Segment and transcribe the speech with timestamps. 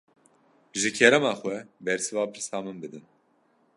[0.83, 1.55] Ji kerema xwe,
[1.89, 3.05] bersiva pirsa min bidin